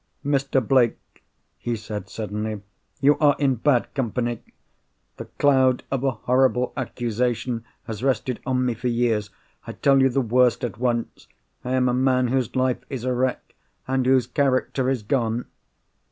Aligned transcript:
"Mr. 0.25 0.67
Blake!" 0.67 1.23
he 1.59 1.75
said, 1.75 2.09
suddenly. 2.09 2.63
"You 3.01 3.19
are 3.19 3.35
in 3.37 3.53
bad 3.53 3.93
company. 3.93 4.41
The 5.17 5.25
cloud 5.37 5.83
of 5.91 6.03
a 6.03 6.09
horrible 6.25 6.73
accusation 6.75 7.65
has 7.83 8.01
rested 8.03 8.39
on 8.43 8.65
me 8.65 8.73
for 8.73 8.87
years. 8.87 9.29
I 9.67 9.73
tell 9.73 10.01
you 10.01 10.09
the 10.09 10.19
worst 10.19 10.63
at 10.63 10.79
once. 10.79 11.27
I 11.63 11.73
am 11.73 11.87
a 11.87 11.93
man 11.93 12.29
whose 12.29 12.55
life 12.55 12.83
is 12.89 13.03
a 13.03 13.13
wreck, 13.13 13.53
and 13.87 14.03
whose 14.07 14.25
character 14.25 14.89
is 14.89 15.03
gone." 15.03 15.45